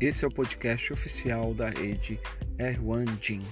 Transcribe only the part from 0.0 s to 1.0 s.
Esse é o podcast